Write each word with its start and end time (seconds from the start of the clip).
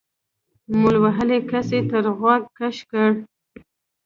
مول 0.79 0.95
وهلي 1.03 1.39
کس 1.49 1.67
يې 1.75 1.81
تر 1.89 2.05
غوږ 2.19 2.43
کش 2.57 2.77
کړ. 2.89 3.09